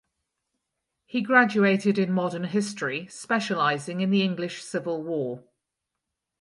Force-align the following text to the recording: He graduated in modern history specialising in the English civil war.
He 1.05 1.21
graduated 1.21 1.99
in 1.99 2.11
modern 2.11 2.45
history 2.45 3.05
specialising 3.05 4.01
in 4.01 4.09
the 4.09 4.23
English 4.23 4.63
civil 4.63 5.03
war. 5.03 5.43